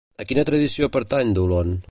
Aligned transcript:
A 0.23 0.25
quina 0.29 0.45
tradició 0.49 0.89
pertany 0.97 1.37
Dolon? 1.41 1.77